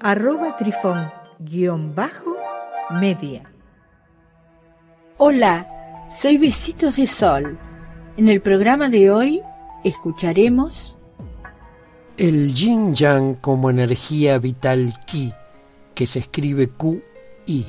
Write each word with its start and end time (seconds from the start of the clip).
arroba 0.00 0.56
trifón-media. 0.56 3.42
Hola, 5.18 6.06
soy 6.10 6.38
Besitos 6.38 6.96
de 6.96 7.06
Sol. 7.06 7.58
En 8.16 8.28
el 8.28 8.40
programa 8.40 8.88
de 8.88 9.10
hoy 9.10 9.42
escucharemos 9.84 10.96
el 12.16 12.54
yin 12.54 12.94
yang 12.94 13.34
como 13.36 13.70
energía 13.70 14.38
vital 14.38 14.94
ki, 15.06 15.32
que 15.94 16.06
se 16.06 16.20
escribe 16.20 16.68
Q-I. 16.68 17.66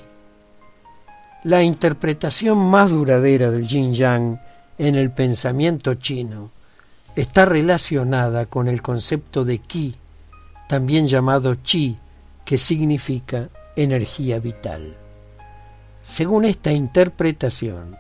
La 1.43 1.63
interpretación 1.63 2.69
más 2.69 2.91
duradera 2.91 3.51
del 3.51 3.67
yin 3.67 3.93
yang 3.93 4.39
en 4.77 4.95
el 4.95 5.11
pensamiento 5.11 5.95
chino 5.95 6.51
está 7.15 7.45
relacionada 7.45 8.45
con 8.45 8.67
el 8.67 8.81
concepto 8.81 9.43
de 9.43 9.59
ki, 9.59 9.95
también 10.67 11.07
llamado 11.07 11.55
chi, 11.55 11.97
que 12.47 12.57
significa 12.57 13.49
energía 13.75 14.39
vital. 14.39 14.95
Según 16.01 16.45
esta 16.45 16.71
interpretación, 16.71 17.97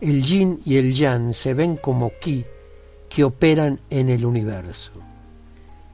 el 0.00 0.22
yin 0.22 0.58
y 0.64 0.76
el 0.76 0.94
yang 0.94 1.34
se 1.34 1.52
ven 1.52 1.76
como 1.76 2.10
ki 2.18 2.46
que 3.10 3.24
operan 3.24 3.78
en 3.90 4.08
el 4.08 4.24
universo. 4.24 4.92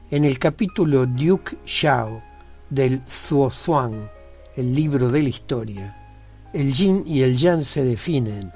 En 0.09 0.23
el 0.23 0.39
capítulo 0.39 1.05
Duke 1.05 1.57
Xiao 1.65 2.23
del 2.69 3.01
Zuozuan, 3.05 4.09
el 4.55 4.73
libro 4.73 5.09
de 5.09 5.23
la 5.23 5.29
historia, 5.29 6.49
el 6.53 6.73
yin 6.73 7.03
y 7.05 7.23
el 7.23 7.35
yang 7.35 7.61
se 7.61 7.83
definen 7.83 8.53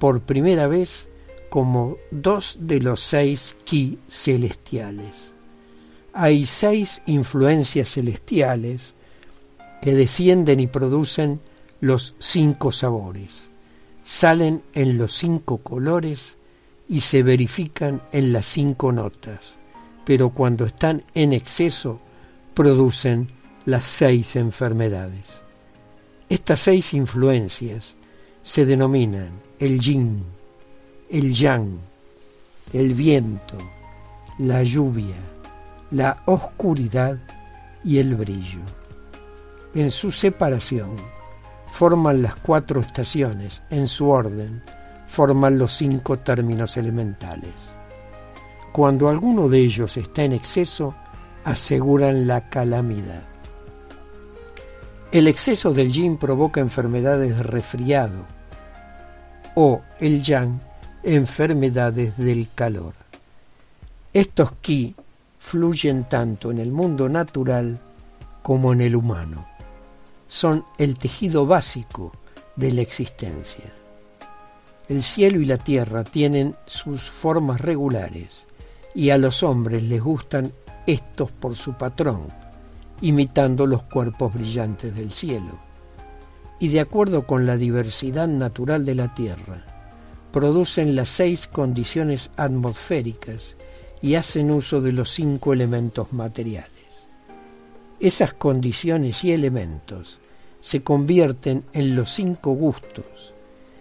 por 0.00 0.22
primera 0.22 0.66
vez 0.66 1.08
como 1.50 1.98
dos 2.10 2.58
de 2.62 2.80
los 2.80 2.98
seis 2.98 3.54
ki 3.64 4.00
celestiales. 4.08 5.37
Hay 6.20 6.46
seis 6.46 7.00
influencias 7.06 7.92
celestiales 7.92 8.92
que 9.80 9.94
descienden 9.94 10.58
y 10.58 10.66
producen 10.66 11.40
los 11.80 12.16
cinco 12.18 12.72
sabores, 12.72 13.44
salen 14.02 14.64
en 14.74 14.98
los 14.98 15.12
cinco 15.12 15.58
colores 15.58 16.36
y 16.88 17.02
se 17.02 17.22
verifican 17.22 18.02
en 18.10 18.32
las 18.32 18.46
cinco 18.46 18.90
notas, 18.90 19.54
pero 20.04 20.30
cuando 20.30 20.66
están 20.66 21.04
en 21.14 21.32
exceso 21.32 22.00
producen 22.52 23.30
las 23.64 23.84
seis 23.84 24.34
enfermedades. 24.34 25.42
Estas 26.28 26.58
seis 26.58 26.94
influencias 26.94 27.94
se 28.42 28.66
denominan 28.66 29.30
el 29.60 29.78
yin, 29.78 30.24
el 31.10 31.32
yang, 31.32 31.78
el 32.72 32.92
viento, 32.94 33.56
la 34.38 34.64
lluvia, 34.64 35.37
la 35.90 36.22
oscuridad 36.26 37.18
y 37.84 37.98
el 37.98 38.14
brillo. 38.14 38.60
En 39.74 39.90
su 39.90 40.12
separación 40.12 40.96
forman 41.70 42.22
las 42.22 42.36
cuatro 42.36 42.80
estaciones, 42.80 43.62
en 43.70 43.86
su 43.86 44.10
orden 44.10 44.62
forman 45.06 45.58
los 45.58 45.72
cinco 45.72 46.18
términos 46.18 46.76
elementales. 46.76 47.54
Cuando 48.72 49.08
alguno 49.08 49.48
de 49.48 49.58
ellos 49.58 49.96
está 49.96 50.24
en 50.24 50.32
exceso, 50.34 50.94
aseguran 51.44 52.26
la 52.26 52.48
calamidad. 52.48 53.24
El 55.10 55.26
exceso 55.26 55.72
del 55.72 55.90
yin 55.90 56.18
provoca 56.18 56.60
enfermedades 56.60 57.36
de 57.36 57.42
resfriado 57.42 58.26
o 59.54 59.82
el 60.00 60.22
yang 60.22 60.60
enfermedades 61.02 62.16
del 62.18 62.48
calor. 62.54 62.92
Estos 64.12 64.52
ki 64.60 64.94
fluyen 65.48 66.06
tanto 66.10 66.50
en 66.50 66.58
el 66.58 66.70
mundo 66.70 67.08
natural 67.08 67.80
como 68.42 68.74
en 68.74 68.82
el 68.82 68.94
humano. 68.94 69.48
Son 70.26 70.62
el 70.76 70.98
tejido 70.98 71.46
básico 71.46 72.12
de 72.54 72.70
la 72.70 72.82
existencia. 72.82 73.64
El 74.90 75.02
cielo 75.02 75.40
y 75.40 75.46
la 75.46 75.56
tierra 75.56 76.04
tienen 76.04 76.54
sus 76.66 77.08
formas 77.08 77.62
regulares 77.62 78.44
y 78.94 79.08
a 79.08 79.16
los 79.16 79.42
hombres 79.42 79.82
les 79.84 80.02
gustan 80.02 80.52
estos 80.86 81.32
por 81.32 81.56
su 81.56 81.72
patrón, 81.78 82.28
imitando 83.00 83.66
los 83.66 83.84
cuerpos 83.84 84.34
brillantes 84.34 84.94
del 84.94 85.10
cielo. 85.10 85.58
Y 86.60 86.68
de 86.68 86.80
acuerdo 86.80 87.26
con 87.26 87.46
la 87.46 87.56
diversidad 87.56 88.28
natural 88.28 88.84
de 88.84 88.94
la 88.94 89.14
tierra, 89.14 89.64
producen 90.30 90.94
las 90.94 91.08
seis 91.08 91.46
condiciones 91.46 92.28
atmosféricas 92.36 93.56
y 94.00 94.14
hacen 94.14 94.50
uso 94.50 94.80
de 94.80 94.92
los 94.92 95.10
cinco 95.10 95.52
elementos 95.52 96.12
materiales. 96.12 96.70
Esas 98.00 98.34
condiciones 98.34 99.24
y 99.24 99.32
elementos 99.32 100.20
se 100.60 100.82
convierten 100.82 101.64
en 101.72 101.96
los 101.96 102.10
cinco 102.10 102.52
gustos, 102.52 103.34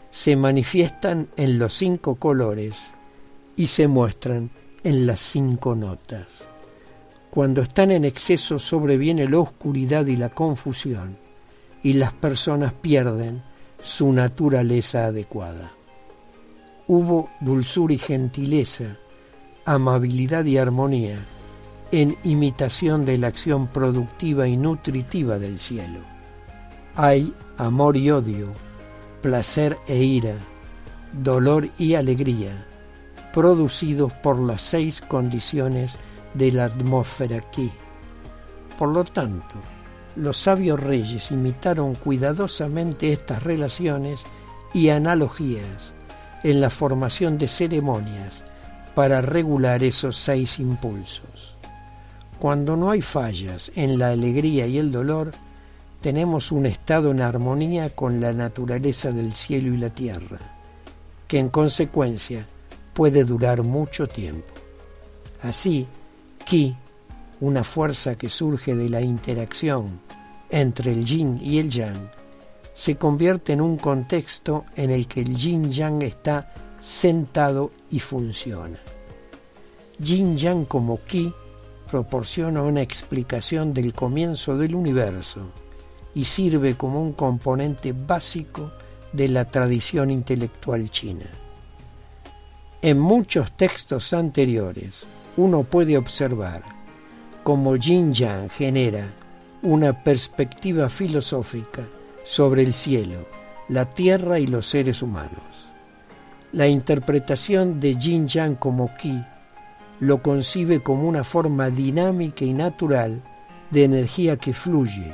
se 0.09 0.35
manifiestan 0.35 1.27
en 1.38 1.59
los 1.59 1.73
cinco 1.73 2.16
colores 2.16 2.75
y 3.56 3.67
se 3.67 3.88
muestran 3.88 4.50
en 4.83 5.06
las 5.06 5.22
cinco 5.22 5.75
notas. 5.75 6.27
Cuando 7.29 7.61
están 7.61 7.91
en 7.91 8.06
exceso 8.06 8.57
sobreviene 8.57 9.29
la 9.29 9.39
oscuridad 9.39 10.07
y 10.07 10.16
la 10.16 10.29
confusión 10.29 11.17
y 11.83 11.94
las 11.94 12.13
personas 12.13 12.73
pierden 12.73 13.44
su 13.81 14.11
naturaleza 14.11 15.06
adecuada. 15.06 15.72
Hubo 16.88 17.29
dulzura 17.41 17.94
y 17.94 17.97
gentileza 17.97 18.97
amabilidad 19.67 20.45
y 20.45 20.57
armonía, 20.57 21.19
en 21.91 22.17
imitación 22.23 23.03
de 23.03 23.17
la 23.17 23.28
acción 23.28 23.67
productiva 23.67 24.47
y 24.47 24.55
nutritiva 24.55 25.39
del 25.39 25.59
cielo. 25.59 26.00
Hay 26.95 27.33
amor 27.57 27.97
y 27.97 28.09
odio, 28.09 28.53
placer 29.22 29.77
e 29.88 29.97
ira, 29.97 30.35
dolor 31.11 31.67
y 31.77 31.95
alegría, 31.95 32.66
producidos 33.33 34.13
por 34.13 34.39
las 34.39 34.61
seis 34.61 35.01
condiciones 35.01 35.97
de 36.33 36.53
la 36.53 36.66
atmósfera 36.66 37.38
aquí. 37.38 37.69
Por 38.79 38.89
lo 38.89 39.03
tanto, 39.03 39.56
los 40.16 40.38
sabios 40.38 40.79
reyes 40.79 41.29
imitaron 41.29 41.95
cuidadosamente 41.95 43.11
estas 43.11 43.44
relaciones 43.44 44.23
y 44.73 44.89
analogías 44.89 45.94
en 46.44 46.61
la 46.61 46.69
formación 46.69 47.38
de 47.38 47.50
ceremonias 47.50 48.46
para 48.97 49.21
regular 49.21 49.83
esos 49.83 50.17
seis 50.17 50.57
impulsos. 50.57 51.55
Cuando 52.39 52.75
no 52.75 52.89
hay 52.89 53.03
fallas 53.03 53.71
en 53.75 53.99
la 53.99 54.09
alegría 54.09 54.65
y 54.65 54.79
el 54.79 54.91
dolor, 54.91 55.33
tenemos 56.01 56.51
un 56.51 56.65
estado 56.65 57.11
en 57.11 57.21
armonía 57.21 57.91
con 57.91 58.19
la 58.19 58.33
naturaleza 58.33 59.11
del 59.11 59.33
cielo 59.33 59.71
y 59.71 59.77
la 59.77 59.91
tierra, 59.91 60.39
que 61.27 61.37
en 61.37 61.49
consecuencia 61.49 62.47
puede 62.95 63.23
durar 63.23 63.61
mucho 63.61 64.07
tiempo. 64.07 64.51
Así, 65.43 65.85
Ki, 66.43 66.75
una 67.39 67.63
fuerza 67.63 68.15
que 68.15 68.29
surge 68.29 68.75
de 68.75 68.89
la 68.89 69.01
interacción 69.01 70.00
entre 70.50 70.91
el 70.91 71.05
yin 71.05 71.39
y 71.39 71.59
el 71.59 71.69
yang, 71.69 72.09
se 72.73 72.95
convierte 72.95 73.53
en 73.53 73.61
un 73.61 73.77
contexto 73.77 74.65
en 74.75 74.89
el 74.89 75.07
que 75.07 75.21
el 75.21 75.35
yin 75.35 75.71
yang 75.71 76.01
está 76.01 76.51
sentado 76.88 77.72
y 77.92 78.00
funciona. 78.00 78.80
Yin 80.00 80.38
Yang 80.38 80.66
como 80.66 81.04
Ki 81.04 81.34
proporciona 81.92 82.63
una 82.63 82.81
explicación 82.81 83.74
del 83.74 83.94
comienzo 83.94 84.57
del 84.57 84.74
universo 84.74 85.51
y 86.16 86.24
sirve 86.24 86.78
como 86.78 87.01
un 87.01 87.12
componente 87.12 87.92
básico 87.92 88.72
de 89.12 89.28
la 89.28 89.44
tradición 89.44 90.10
intelectual 90.10 90.89
china. 90.89 91.25
En 92.81 93.00
muchos 93.00 93.51
textos 93.57 94.13
anteriores 94.13 95.06
uno 95.36 95.63
puede 95.63 95.98
observar 95.98 96.63
cómo 97.44 97.75
Yin 97.75 98.13
Yang 98.13 98.50
genera 98.50 99.13
una 99.62 100.06
perspectiva 100.06 100.88
filosófica 100.88 101.86
sobre 102.24 102.62
el 102.62 102.74
cielo, 102.74 103.28
la 103.68 103.94
tierra 103.94 104.39
y 104.39 104.48
los 104.48 104.68
seres 104.68 105.01
humanos. 105.01 105.66
La 106.53 106.65
interpretación 106.65 107.81
de 107.81 107.97
Yin 107.97 108.25
Yang 108.25 108.55
como 108.55 108.95
Qi 108.95 109.21
lo 109.99 110.21
concibe 110.21 110.81
como 110.81 111.05
una 111.05 111.25
forma 111.25 111.69
dinámica 111.69 112.45
y 112.45 112.53
natural 112.53 113.21
de 113.69 113.83
energía 113.83 114.38
que 114.38 114.53
fluye, 114.53 115.13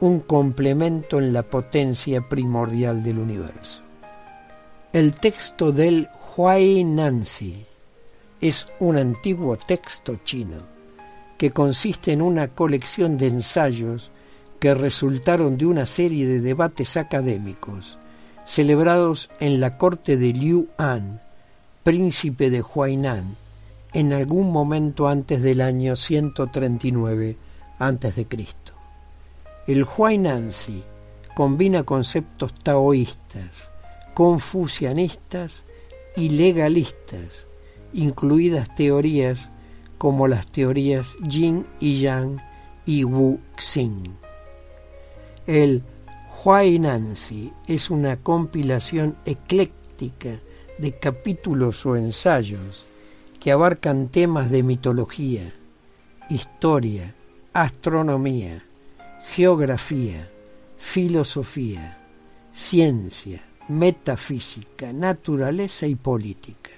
un 0.00 0.20
complemento 0.20 1.18
en 1.18 1.34
la 1.34 1.42
potencia 1.42 2.26
primordial 2.26 3.02
del 3.02 3.18
universo. 3.18 3.82
El 4.94 5.12
texto 5.12 5.72
del 5.72 6.08
Huai 6.36 6.84
Nanzi 6.84 7.66
es 8.40 8.66
un 8.80 8.96
antiguo 8.96 9.58
texto 9.58 10.20
chino 10.24 10.62
que 11.36 11.50
consiste 11.50 12.14
en 12.14 12.22
una 12.22 12.48
colección 12.48 13.18
de 13.18 13.26
ensayos 13.26 14.10
que 14.58 14.74
resultaron 14.74 15.58
de 15.58 15.66
una 15.66 15.84
serie 15.84 16.26
de 16.26 16.40
debates 16.40 16.96
académicos 16.96 17.98
celebrados 18.46 19.28
en 19.40 19.60
la 19.60 19.76
corte 19.76 20.16
de 20.16 20.32
Liu 20.32 20.68
An, 20.78 21.20
príncipe 21.82 22.48
de 22.48 22.62
Huainan, 22.62 23.36
en 23.92 24.12
algún 24.12 24.50
momento 24.50 25.08
antes 25.08 25.42
del 25.42 25.60
año 25.60 25.96
139 25.96 27.36
a.C. 27.78 28.26
El 29.66 29.84
Huainanzi 29.84 30.82
combina 31.34 31.82
conceptos 31.82 32.54
taoístas, 32.54 33.70
confucianistas 34.14 35.64
y 36.16 36.30
legalistas, 36.30 37.46
incluidas 37.92 38.74
teorías 38.74 39.50
como 39.98 40.28
las 40.28 40.46
teorías 40.46 41.16
Yin 41.26 41.66
y 41.80 42.00
Yang 42.00 42.42
y 42.84 43.04
Wu 43.04 43.40
Xing. 43.56 44.04
El 45.46 45.82
Huainanzi 46.44 47.52
es 47.66 47.90
una 47.90 48.18
compilación 48.18 49.16
ecléctica 49.24 50.38
de 50.78 50.98
capítulos 50.98 51.86
o 51.86 51.96
ensayos 51.96 52.84
que 53.40 53.52
abarcan 53.52 54.08
temas 54.08 54.50
de 54.50 54.62
mitología, 54.62 55.52
historia, 56.28 57.14
astronomía, 57.52 58.62
geografía, 59.24 60.30
filosofía, 60.76 61.98
ciencia, 62.52 63.42
metafísica, 63.68 64.92
naturaleza 64.92 65.86
y 65.86 65.94
política. 65.94 66.70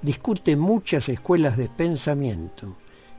Discute 0.00 0.56
muchas 0.56 1.08
escuelas 1.08 1.56
de 1.56 1.68
pensamiento, 1.68 2.76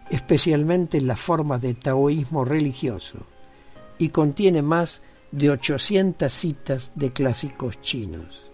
especialmente 0.10 1.02
las 1.02 1.20
formas 1.20 1.62
de 1.62 1.74
taoísmo 1.74 2.46
religioso, 2.46 3.20
y 3.98 4.10
contiene 4.10 4.62
más 4.62 5.02
de 5.34 5.50
800 5.50 6.32
citas 6.32 6.92
de 6.94 7.10
clásicos 7.10 7.82
chinos. 7.82 8.46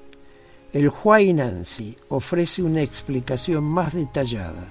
El 0.71 0.89
Huainanzi 0.89 1.97
ofrece 2.07 2.63
una 2.63 2.81
explicación 2.81 3.65
más 3.65 3.93
detallada 3.93 4.65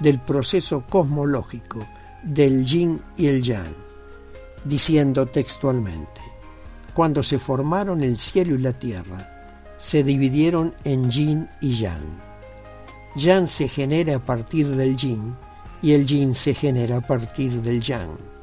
del 0.00 0.18
proceso 0.18 0.84
cosmológico 0.88 1.86
del 2.24 2.64
yin 2.64 3.00
y 3.16 3.28
el 3.28 3.42
yang, 3.42 3.72
diciendo 4.64 5.26
textualmente, 5.26 6.20
cuando 6.92 7.22
se 7.22 7.38
formaron 7.38 8.02
el 8.02 8.18
cielo 8.18 8.56
y 8.56 8.58
la 8.58 8.72
tierra, 8.72 9.76
se 9.78 10.02
dividieron 10.02 10.74
en 10.82 11.08
yin 11.08 11.48
y 11.60 11.76
yang. 11.76 12.18
Yang 13.14 13.46
se 13.46 13.68
genera 13.68 14.16
a 14.16 14.26
partir 14.26 14.66
del 14.66 14.96
yin 14.96 15.36
y 15.82 15.92
el 15.92 16.04
yin 16.04 16.34
se 16.34 16.52
genera 16.52 16.96
a 16.96 17.00
partir 17.00 17.62
del 17.62 17.80
yang. 17.80 18.37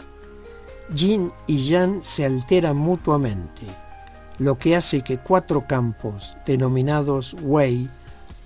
Yin 0.93 1.31
y 1.47 1.57
yang 1.57 2.03
se 2.03 2.25
alteran 2.25 2.77
mutuamente 2.77 3.65
lo 4.37 4.57
que 4.57 4.75
hace 4.75 5.01
que 5.01 5.17
cuatro 5.17 5.65
campos 5.67 6.37
denominados 6.45 7.35
Wei 7.41 7.89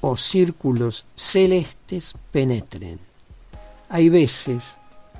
o 0.01 0.15
círculos 0.15 1.05
celestes 1.15 2.13
penetren. 2.31 2.99
Hay 3.89 4.09
veces 4.09 4.63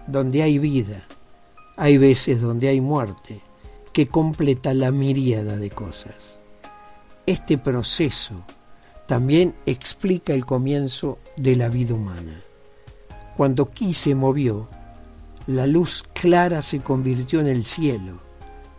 donde 0.08 0.44
hay 0.44 0.60
vida, 0.60 1.04
hay 1.76 1.98
veces 1.98 2.42
donde 2.42 2.70
hay 2.70 2.82
muerte, 2.82 3.42
que 3.92 4.08
completa 4.08 4.74
la 4.74 4.92
miríada 4.92 5.58
de 5.58 5.72
cosas. 5.72 6.40
Este 7.26 7.58
proceso 7.58 8.46
también 9.08 9.56
explica 9.66 10.34
el 10.34 10.46
comienzo 10.46 11.20
de 11.36 11.56
la 11.56 11.70
vida 11.70 11.96
humana. 11.96 12.40
Cuando 13.36 13.70
Ki 13.70 13.94
se 13.94 14.14
movió, 14.14 14.70
la 15.50 15.66
luz 15.66 16.04
clara 16.14 16.62
se 16.62 16.82
convirtió 16.82 17.40
en 17.40 17.48
el 17.48 17.66
cielo 17.66 18.22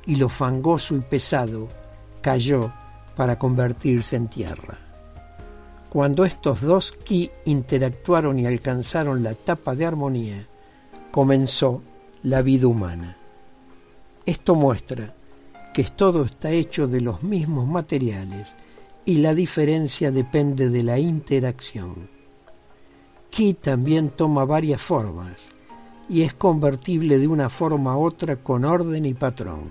y 0.07 0.15
lo 0.15 0.29
fangoso 0.29 0.95
y 0.95 1.01
pesado 1.01 1.69
cayó 2.23 2.73
para 3.17 3.41
convertirse 3.41 4.15
en 4.15 4.29
tierra. 4.29 4.79
Cuando 5.89 6.25
estos 6.25 6.61
dos 6.61 6.93
ki 6.93 7.29
interactuaron 7.47 8.39
y 8.39 8.47
alcanzaron 8.47 9.25
la 9.25 9.33
etapa 9.33 9.75
de 9.75 9.85
armonía, 9.85 10.47
comenzó 11.11 11.83
la 12.23 12.41
vida 12.41 12.69
humana. 12.69 13.17
Esto 14.25 14.55
muestra 14.55 15.13
que 15.75 15.83
todo 15.83 16.25
está 16.25 16.53
hecho 16.53 16.87
de 16.87 17.01
los 17.01 17.25
mismos 17.25 17.67
materiales 17.67 18.55
y 19.05 19.17
la 19.17 19.35
diferencia 19.35 20.13
depende 20.13 20.69
de 20.69 20.85
la 20.85 21.01
interacción. 21.01 22.09
Ki 23.29 23.55
también 23.55 24.11
toma 24.11 24.45
varias 24.45 24.81
formas 24.81 25.49
y 26.11 26.23
es 26.23 26.35
convertible 26.35 27.21
de 27.21 27.29
una 27.29 27.49
forma 27.49 27.93
a 27.93 27.97
otra 27.97 28.37
con 28.37 28.65
orden 28.65 29.07
y 29.07 29.15
patrón. 29.15 29.71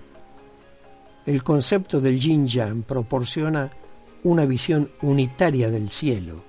El 1.26 1.44
concepto 1.44 2.00
del 2.00 2.18
yin 2.18 2.48
yang 2.48 2.82
proporciona 2.82 3.70
una 4.24 4.46
visión 4.46 4.90
unitaria 5.02 5.70
del 5.70 5.90
cielo, 5.90 6.42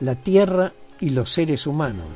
la 0.00 0.16
tierra 0.16 0.72
y 1.00 1.10
los 1.10 1.32
seres 1.32 1.66
humanos, 1.66 2.08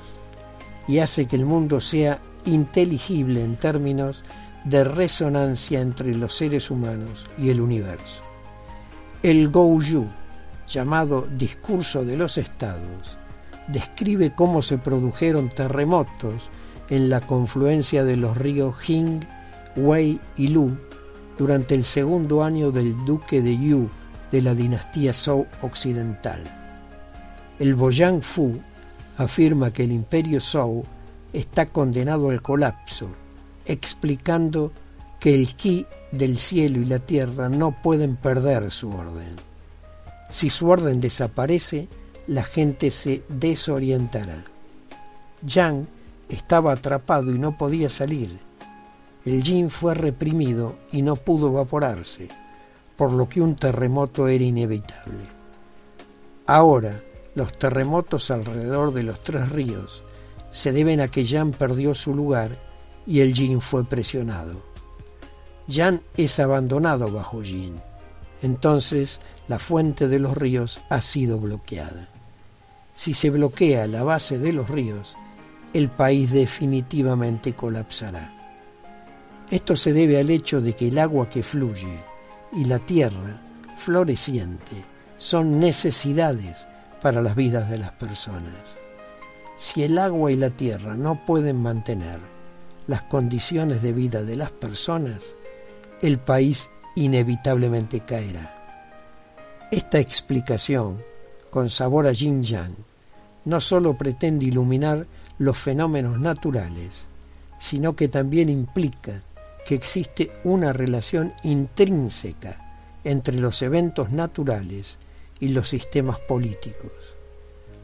y 0.86 0.98
hace 0.98 1.26
que 1.26 1.36
el 1.36 1.46
mundo 1.46 1.80
sea 1.80 2.20
inteligible 2.44 3.42
en 3.42 3.56
términos 3.56 4.22
de 4.64 4.84
resonancia 4.84 5.80
entre 5.80 6.14
los 6.14 6.34
seres 6.34 6.70
humanos 6.70 7.24
y 7.38 7.48
el 7.48 7.62
universo. 7.62 8.22
El 9.22 9.50
Yu, 9.50 10.04
llamado 10.68 11.26
Discurso 11.34 12.04
de 12.04 12.18
los 12.18 12.36
Estados, 12.36 13.16
describe 13.68 14.34
cómo 14.34 14.60
se 14.60 14.76
produjeron 14.76 15.48
terremotos 15.48 16.50
en 16.90 17.08
la 17.08 17.20
confluencia 17.20 18.04
de 18.04 18.16
los 18.16 18.36
ríos 18.36 18.78
Jing, 18.80 19.20
Wei 19.76 20.20
y 20.36 20.48
Lu 20.48 20.76
durante 21.38 21.74
el 21.74 21.84
segundo 21.84 22.42
año 22.42 22.70
del 22.70 23.04
duque 23.04 23.42
de 23.42 23.56
Yu 23.56 23.88
de 24.32 24.42
la 24.42 24.54
dinastía 24.54 25.12
Zhou 25.12 25.46
occidental. 25.62 26.42
El 27.58 27.74
Boyang 27.74 28.22
Fu 28.22 28.60
afirma 29.16 29.72
que 29.72 29.84
el 29.84 29.92
imperio 29.92 30.40
Zhou 30.40 30.84
está 31.32 31.66
condenado 31.66 32.30
al 32.30 32.42
colapso, 32.42 33.08
explicando 33.64 34.72
que 35.20 35.34
el 35.34 35.54
ki 35.54 35.86
del 36.12 36.38
cielo 36.38 36.80
y 36.80 36.84
la 36.84 36.98
tierra 36.98 37.48
no 37.48 37.82
pueden 37.82 38.16
perder 38.16 38.70
su 38.70 38.90
orden. 38.90 39.36
Si 40.28 40.50
su 40.50 40.68
orden 40.68 41.00
desaparece, 41.00 41.88
la 42.26 42.42
gente 42.42 42.90
se 42.90 43.22
desorientará. 43.28 44.44
Yang 45.42 45.86
estaba 46.28 46.72
atrapado 46.72 47.34
y 47.34 47.38
no 47.38 47.56
podía 47.56 47.88
salir, 47.88 48.38
el 49.24 49.42
yin 49.42 49.70
fue 49.70 49.94
reprimido 49.94 50.76
y 50.92 51.02
no 51.02 51.16
pudo 51.16 51.48
evaporarse, 51.48 52.28
por 52.96 53.12
lo 53.12 53.28
que 53.28 53.40
un 53.40 53.56
terremoto 53.56 54.28
era 54.28 54.44
inevitable. 54.44 55.24
Ahora, 56.46 57.02
los 57.34 57.52
terremotos 57.58 58.30
alrededor 58.30 58.94
de 58.94 59.02
los 59.02 59.22
tres 59.22 59.48
ríos 59.48 60.04
se 60.50 60.72
deben 60.72 61.00
a 61.00 61.08
que 61.08 61.24
Yan 61.24 61.50
perdió 61.50 61.94
su 61.94 62.14
lugar 62.14 62.56
y 63.06 63.20
el 63.20 63.34
yin 63.34 63.60
fue 63.60 63.84
presionado. 63.84 64.62
Yan 65.66 66.00
es 66.16 66.38
abandonado 66.38 67.10
bajo 67.10 67.42
yin. 67.42 67.80
Entonces 68.42 69.20
la 69.48 69.58
fuente 69.58 70.08
de 70.08 70.18
los 70.18 70.36
ríos 70.36 70.80
ha 70.88 71.00
sido 71.00 71.38
bloqueada. 71.38 72.08
Si 72.94 73.12
se 73.12 73.30
bloquea 73.30 73.86
la 73.86 74.04
base 74.04 74.38
de 74.38 74.52
los 74.52 74.70
ríos, 74.70 75.16
el 75.76 75.90
país 75.90 76.32
definitivamente 76.32 77.52
colapsará. 77.52 78.32
Esto 79.50 79.76
se 79.76 79.92
debe 79.92 80.18
al 80.18 80.30
hecho 80.30 80.62
de 80.62 80.74
que 80.74 80.88
el 80.88 80.98
agua 80.98 81.28
que 81.28 81.42
fluye 81.42 82.02
y 82.52 82.64
la 82.64 82.78
tierra 82.78 83.42
floreciente 83.76 84.84
son 85.18 85.60
necesidades 85.60 86.66
para 87.02 87.20
las 87.20 87.36
vidas 87.36 87.68
de 87.68 87.76
las 87.76 87.92
personas. 87.92 88.54
Si 89.58 89.82
el 89.82 89.98
agua 89.98 90.32
y 90.32 90.36
la 90.36 90.48
tierra 90.48 90.94
no 90.94 91.26
pueden 91.26 91.60
mantener 91.60 92.20
las 92.86 93.02
condiciones 93.02 93.82
de 93.82 93.92
vida 93.92 94.22
de 94.22 94.36
las 94.36 94.52
personas, 94.52 95.20
el 96.00 96.18
país 96.18 96.70
inevitablemente 96.94 98.00
caerá. 98.00 98.64
Esta 99.70 99.98
explicación, 99.98 101.02
con 101.50 101.68
sabor 101.68 102.06
a 102.06 102.12
yin 102.12 102.42
yang, 102.42 102.74
no 103.44 103.60
sólo 103.60 103.98
pretende 103.98 104.46
iluminar 104.46 105.06
los 105.38 105.58
fenómenos 105.58 106.20
naturales, 106.20 107.06
sino 107.58 107.96
que 107.96 108.08
también 108.08 108.48
implica 108.48 109.22
que 109.66 109.74
existe 109.74 110.30
una 110.44 110.72
relación 110.72 111.34
intrínseca 111.42 112.66
entre 113.04 113.38
los 113.38 113.62
eventos 113.62 114.12
naturales 114.12 114.96
y 115.40 115.48
los 115.48 115.68
sistemas 115.68 116.20
políticos. 116.20 116.92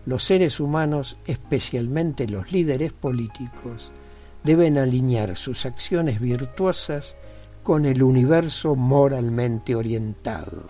Los 0.06 0.24
seres 0.24 0.60
humanos, 0.60 1.18
especialmente 1.26 2.26
los 2.26 2.50
líderes 2.52 2.92
políticos, 2.92 3.92
deben 4.42 4.78
alinear 4.78 5.36
sus 5.36 5.66
acciones 5.66 6.20
virtuosas 6.20 7.14
con 7.62 7.84
el 7.84 8.02
universo 8.02 8.74
moralmente 8.74 9.76
orientado. 9.76 10.68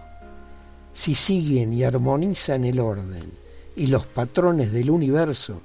Si 0.93 1.15
siguen 1.15 1.73
y 1.73 1.85
armonizan 1.85 2.65
el 2.65 2.79
orden 2.81 3.33
y 3.75 3.87
los 3.87 4.05
patrones 4.07 4.73
del 4.73 4.91
universo, 4.91 5.63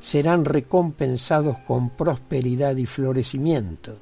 serán 0.00 0.44
recompensados 0.44 1.58
con 1.66 1.90
prosperidad 1.90 2.76
y 2.76 2.86
florecimiento, 2.86 3.98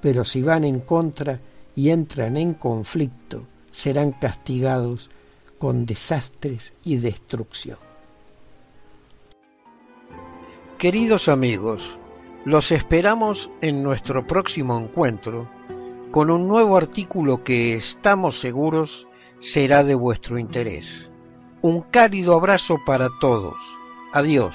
pero 0.00 0.24
si 0.24 0.42
van 0.42 0.64
en 0.64 0.80
contra 0.80 1.40
y 1.74 1.90
entran 1.90 2.36
en 2.36 2.54
conflicto, 2.54 3.46
serán 3.70 4.12
castigados 4.12 5.10
con 5.58 5.86
desastres 5.86 6.72
y 6.84 6.96
destrucción. 6.96 7.78
Queridos 10.78 11.28
amigos, 11.28 11.98
los 12.44 12.70
esperamos 12.70 13.50
en 13.60 13.82
nuestro 13.82 14.26
próximo 14.26 14.78
encuentro 14.78 15.48
con 16.10 16.30
un 16.30 16.46
nuevo 16.48 16.76
artículo 16.76 17.42
que 17.42 17.74
estamos 17.74 18.38
seguros 18.38 19.08
será 19.40 19.84
de 19.84 19.94
vuestro 19.94 20.38
interés. 20.38 21.10
Un 21.62 21.82
cálido 21.82 22.34
abrazo 22.34 22.78
para 22.86 23.08
todos. 23.20 23.56
Adiós. 24.12 24.54